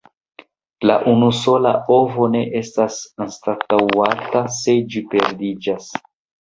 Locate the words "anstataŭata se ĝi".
3.27-5.07